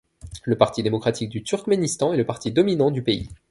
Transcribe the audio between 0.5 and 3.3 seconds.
Parti démocratique du Turkménistan est le parti dominant du pays.